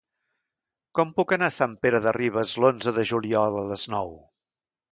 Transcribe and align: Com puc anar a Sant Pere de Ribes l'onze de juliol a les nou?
Com 0.99 1.11
puc 1.19 1.33
anar 1.37 1.49
a 1.51 1.55
Sant 1.59 1.75
Pere 1.85 2.01
de 2.07 2.15
Ribes 2.19 2.55
l'onze 2.65 2.97
de 2.99 3.07
juliol 3.13 3.61
a 3.63 3.69
les 3.71 3.87
nou? 3.97 4.13